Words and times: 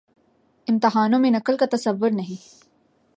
امتحانوں 0.67 1.19
میں 1.19 1.31
نقل 1.31 1.57
کا 1.57 1.65
تصور 1.71 2.09
نہیں۔ 2.11 2.59